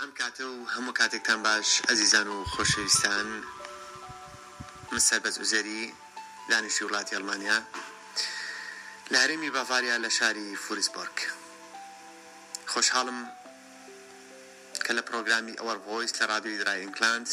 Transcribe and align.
ئەم 0.00 0.10
کاتە 0.20 0.44
و 0.52 0.56
هەموو 0.74 0.96
کاتێکتان 1.00 1.40
باش 1.46 1.68
ئەزیزان 1.88 2.28
و 2.34 2.36
خۆشەویستان. 2.52 3.28
من 4.92 5.00
سەربەز 5.08 5.36
وزێری 5.42 5.82
دانیشتی 6.50 6.84
وڵاتی 6.86 7.14
ئەلمانیا. 7.16 7.58
لە 9.12 9.18
هەرێمی 9.22 9.50
باڤاریا 9.56 9.96
لە 10.04 10.10
شاری 10.18 10.48
فوریسبۆرگ. 10.64 11.16
خۆشحاڵم 12.72 13.18
کە 14.84 14.92
لە 14.96 15.02
پرۆگرامی 15.08 15.58
ئەوەر 15.60 15.78
ڤۆیس 15.86 16.12
لە 16.18 16.24
ڕادوی 16.30 16.58
درای 16.60 16.80
ئینکلانس 16.82 17.30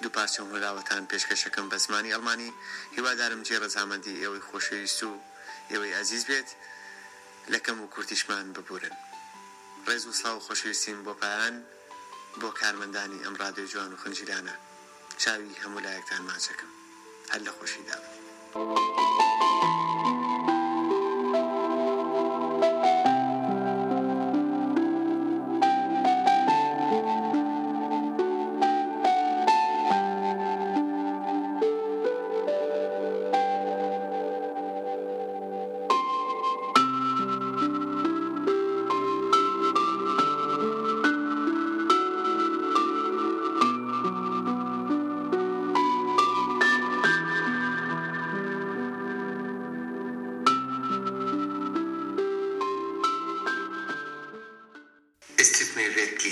دوو 0.00 0.14
پارچە 0.16 0.40
هۆراوەتان 0.50 1.02
پێشکەشەکەم 1.10 1.66
بە 1.72 1.76
زمانی 1.84 2.12
ئەلمانی. 2.14 2.50
هیوادارم 2.96 3.40
جێ 3.46 3.56
ڕزامەندی 3.64 4.20
ئێوەی 4.22 4.46
خۆشەویست 4.48 5.00
و 5.08 5.10
ئێوەی 5.70 5.94
ئازیز 5.96 6.24
بێت. 6.28 6.48
لەکەم 7.52 7.78
و 7.80 7.90
کورتیشمان 7.94 8.46
ببورن 8.56 8.96
ڕێز 9.86 10.04
و 10.06 10.12
سلااو 10.18 10.44
خۆشەویستیم 10.46 10.98
بۆ 11.06 11.14
پایان. 11.20 11.56
بۆ 12.40 12.48
کارمەندانی 12.60 13.22
ئەم 13.24 13.34
ڕادێ 13.40 13.64
جوان 13.72 13.90
و 13.92 14.00
خنجیرانە 14.02 14.54
چاوی 15.22 15.58
هەموو 15.62 15.84
لایەکتان 15.86 16.22
ماچەکەم 16.28 16.70
هەر 17.32 17.40
لە 17.46 17.52
خۆشیدا. 17.56 17.96
Es 19.26 19.31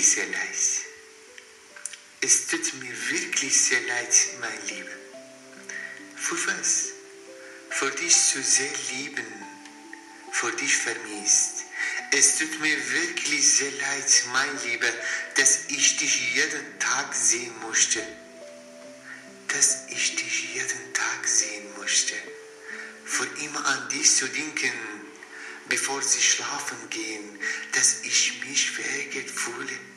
wirklich 0.01 0.13
sehr 0.15 0.25
leid. 0.25 0.57
Es 2.21 2.47
tut 2.47 2.73
mir 2.81 3.09
wirklich 3.09 3.61
sehr 3.61 3.81
leid, 3.81 4.15
mein 4.39 4.67
Lieber. 4.67 4.89
Für 6.15 6.47
was? 6.47 6.87
Für 7.69 7.91
dich 7.91 8.15
zu 8.15 8.41
sehr 8.41 8.71
lieben, 8.93 9.25
für 10.31 10.51
dich 10.53 10.75
vermisst. 10.75 11.65
Es 12.11 12.39
tut 12.39 12.59
mir 12.61 12.91
wirklich 12.91 13.47
sehr 13.47 13.71
leid, 13.71 14.23
mein 14.33 14.63
Lieber, 14.65 14.91
dass 15.35 15.65
ich 15.67 15.97
dich 15.97 16.33
jeden 16.33 16.79
Tag 16.79 17.13
sehen 17.13 17.53
musste. 17.61 18.01
Dass 19.49 19.85
ich 19.89 20.15
dich 20.15 20.55
jeden 20.55 20.93
Tag 20.93 21.27
sehen 21.27 21.75
musste. 21.77 22.15
Für 23.05 23.27
immer 23.43 23.63
an 23.65 23.89
dich 23.89 24.15
zu 24.15 24.27
denken, 24.27 24.71
bevor 25.69 26.01
sie 26.01 26.21
schlafen 26.21 26.89
gehen, 26.89 27.39
dass 27.73 28.01
ich 28.03 28.43
mich 28.45 28.71
verärgert 28.71 29.29
fühle. 29.29 29.90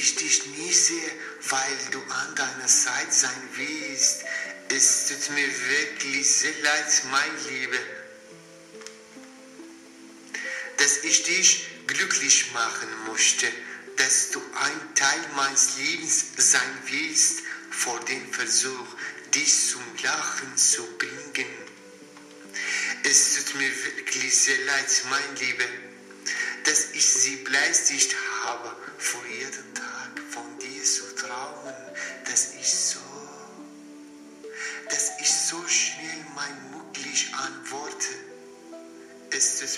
Ich 0.00 0.14
dich 0.14 0.46
nie 0.46 0.72
sehe, 0.72 1.10
weil 1.48 1.78
du 1.90 2.00
an 2.00 2.34
deiner 2.36 2.68
Seite 2.68 3.10
sein 3.10 3.42
willst, 3.56 4.22
es 4.68 5.08
tut 5.08 5.34
mir 5.34 5.48
wirklich 5.48 6.28
sehr 6.28 6.56
leid, 6.62 7.02
mein 7.10 7.44
Lieber, 7.48 7.78
dass 10.76 10.98
ich 10.98 11.24
dich 11.24 11.66
glücklich 11.88 12.52
machen 12.52 12.88
musste, 13.06 13.48
dass 13.96 14.30
du 14.30 14.40
ein 14.60 14.94
Teil 14.94 15.20
meines 15.34 15.76
Lebens 15.78 16.26
sein 16.36 16.78
willst, 16.86 17.40
vor 17.70 17.98
dem 18.04 18.32
Versuch, 18.32 18.86
dich 19.34 19.70
zum 19.70 19.82
Lachen 20.04 20.56
zu 20.56 20.86
bringen. 20.96 21.48
Es 23.02 23.34
tut 23.34 23.56
mir 23.56 23.84
wirklich 23.84 24.36
sehr 24.36 24.64
leid, 24.64 25.02
mein 25.10 25.36
Lieber, 25.40 25.64
dass 26.62 26.92
ich 26.92 27.04
sie 27.04 27.36
beleidigt 27.36 28.14
habe, 28.44 28.76
vor 28.98 29.26
jeden 29.26 29.77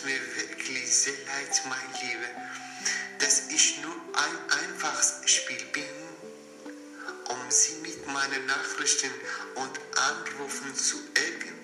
Es 0.00 0.06
mir 0.06 0.36
wirklich 0.36 0.96
sehr 0.96 1.12
leid, 1.12 1.62
mein 1.68 2.08
Lieber, 2.08 2.28
dass 3.18 3.50
ich 3.50 3.82
nur 3.82 3.94
ein 3.94 4.60
einfaches 4.64 5.20
Spiel 5.26 5.62
bin, 5.72 5.84
um 7.28 7.50
sie 7.50 7.74
mit 7.82 8.06
meinen 8.06 8.46
Nachrichten 8.46 9.10
und 9.56 9.78
Anrufen 9.98 10.74
zu 10.74 10.96
ärgern. 11.12 11.58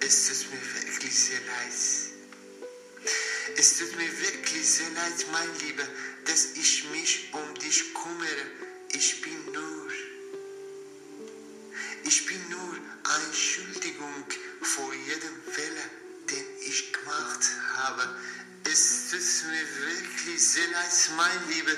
Es 0.00 0.28
tut 0.28 0.50
mir 0.52 0.82
wirklich 0.82 1.18
sehr 1.18 1.40
leid. 1.40 3.08
Es 3.56 3.78
tut 3.78 3.96
mir 3.96 4.20
wirklich 4.20 4.68
sehr 4.68 4.90
leid, 4.90 5.26
mein 5.32 5.58
Lieber, 5.60 5.88
dass 6.26 6.44
ich 6.56 6.90
mich 6.90 7.30
um 7.32 7.54
dich 7.54 7.94
kümmere. 7.94 8.46
Ich 8.92 9.22
bin 9.22 9.44
nur, 9.46 9.90
ich 12.04 12.26
bin 12.26 12.48
nur 12.50 12.76
eine 13.04 13.24
Entschuldigung 13.24 14.26
vor 14.60 14.92
jedem 14.92 15.42
Fehler, 15.50 15.99
ich 16.70 16.92
gemacht 16.92 17.44
habe. 17.74 18.02
Es 18.64 19.10
tut 19.10 19.50
mir 19.50 19.66
wirklich 19.86 20.40
sehr 20.40 20.68
leid, 20.68 21.10
mein 21.16 21.48
Lieber. 21.48 21.76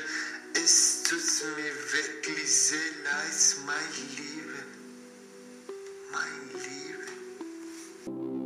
Es 0.55 1.03
tut 1.05 1.23
mir 1.57 1.75
wirklich 1.93 2.55
sehr 2.55 2.91
leid, 3.05 3.57
mein 3.67 3.93
Lieber. 4.17 4.63
Mein 6.13 6.51
Lieber. 6.63 8.42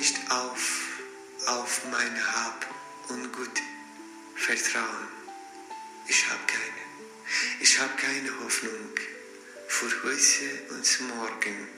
Nicht 0.00 0.16
auf, 0.30 0.98
auf 1.46 1.82
mein 1.90 2.26
Hab 2.32 2.66
und 3.08 3.30
Gut 3.34 3.58
vertrauen. 4.34 5.08
Ich 6.08 6.26
habe 6.26 6.40
keine. 6.46 6.82
Ich 7.60 7.78
habe 7.78 7.94
keine 7.96 8.30
Hoffnung 8.42 8.88
für 9.68 9.90
heute 10.04 10.46
und 10.70 11.00
morgen. 11.16 11.68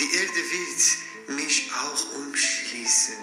Die 0.00 0.12
Erde 0.12 0.42
wird 0.56 1.38
mich 1.38 1.70
auch 1.72 2.14
umschließen. 2.16 3.14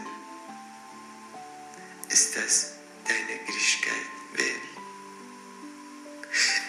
Ist 2.10 2.38
das 2.38 2.72
deine 3.10 3.40
Girigkeit 3.46 4.08
Welt? 4.36 4.62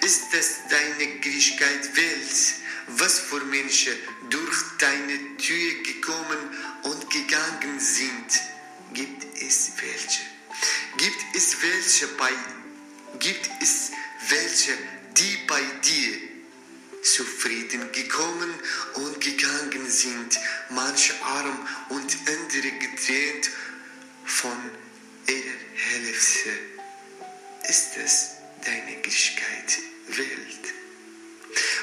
Ist 0.02 0.24
das 0.32 0.56
deine 0.68 1.06
Girigkeit 1.20 1.96
Welt, 1.96 2.54
was 2.96 3.18
für 3.18 3.44
Menschen 3.44 3.92
durch 4.30 4.56
deine 4.78 5.36
Tür 5.36 5.82
gekommen 5.82 6.38
und 6.82 7.10
gegangen 7.10 7.78
sind? 7.78 8.40
Gibt 8.94 9.24
es 9.40 9.72
welche? 9.80 10.22
Gibt 10.96 11.36
es 11.36 11.56
welche 11.62 12.08
bei, 12.16 12.32
gibt 13.18 13.48
es 13.60 13.92
welche, 14.28 14.72
die 15.16 15.38
bei 15.46 15.60
dir 15.84 16.16
zufrieden 17.02 17.92
gekommen 17.92 18.52
und 18.94 19.20
gegangen 19.20 19.88
sind, 19.88 20.38
manche 20.70 21.14
arm 21.22 21.68
und 21.90 22.16
andere 22.26 22.72
getrennt 22.78 23.50
von 24.24 24.58
ihrer 25.26 25.58
Hälfte? 25.74 26.50
Ist 27.68 27.96
es 28.02 28.30
deine 28.64 28.96
Girigkeit 29.02 29.78
Welt? 30.08 30.77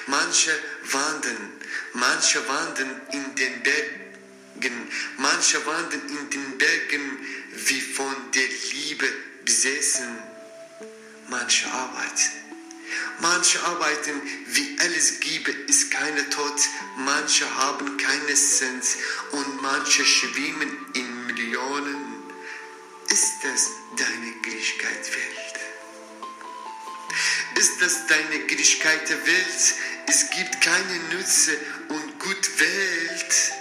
Manche 0.07 0.51
wandern, 0.83 1.51
manche 1.93 2.47
wandern 2.47 3.01
in 3.11 3.35
den 3.35 3.63
Bergen, 3.63 4.91
manche 5.17 5.65
wandern 5.65 6.01
in 6.09 6.29
den 6.29 6.57
Bergen 6.57 7.27
wie 7.53 7.81
von 7.81 8.15
der 8.33 8.47
Liebe 8.71 9.07
besessen, 9.43 10.17
manche 11.27 11.71
arbeiten, 11.71 12.45
Manche 13.19 13.63
arbeiten, 13.63 14.21
wie 14.47 14.77
alles 14.79 15.19
gebe, 15.19 15.51
ist 15.51 15.89
keine 15.91 16.29
Tod. 16.29 16.53
Manche 16.97 17.49
haben 17.55 17.97
keine 17.97 18.33
Cent 18.33 18.83
und 19.31 19.61
manche 19.61 20.05
schwimmen 20.05 20.85
in 20.93 21.25
Millionen. 21.27 22.23
Ist 23.09 23.33
das 23.43 23.69
deine 23.97 24.31
Gerechtigkeit 24.41 25.15
Welt? 25.15 25.55
Ist 27.55 27.81
das 27.81 28.07
deine 28.07 28.39
Gerechtigkeit 28.45 29.07
der 29.09 29.25
Welt? 29.25 29.75
Es 30.07 30.29
gibt 30.29 30.61
keine 30.61 30.99
Nütze 31.11 31.57
und 31.89 32.19
gut 32.19 32.59
Welt. 32.59 33.51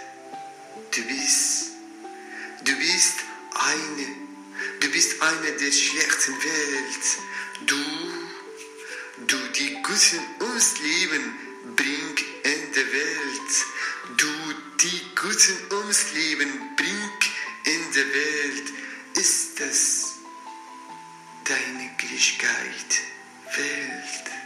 Du 0.95 1.03
bist, 1.03 1.71
du 2.65 2.77
bist 2.77 3.15
eine, 3.55 4.07
du 4.81 4.91
bist 4.91 5.23
eine 5.23 5.53
der 5.53 5.73
schlechten 5.73 6.35
Welt. 6.43 7.05
Du, 7.67 7.77
du, 9.27 9.37
die 9.57 9.83
Guten 9.83 10.21
uns 10.53 10.79
lieben, 10.81 11.35
bring 11.77 12.17
in 12.43 12.73
der 12.73 12.93
Welt. 12.93 13.53
Du, 14.19 14.27
die 14.83 15.03
Guten 15.15 15.77
uns 15.87 16.13
lieben, 16.13 16.77
bring 16.77 17.75
in 17.75 17.93
der 17.93 18.07
Welt. 18.07 18.73
Ist 19.15 19.61
das 19.61 20.15
deine 21.45 21.91
Gleichgültigkeit, 21.97 23.01
Welt? 23.57 24.44